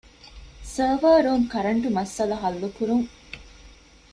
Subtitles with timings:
[0.73, 3.05] ސަރވަރ ރޫމް ކަރަންޓު މައްސަލަ ޙައްލުކުރުން